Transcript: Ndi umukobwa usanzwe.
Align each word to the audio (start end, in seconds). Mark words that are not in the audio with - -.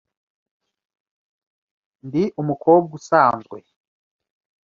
Ndi 2.05 2.23
umukobwa 2.41 2.89
usanzwe. 2.99 3.57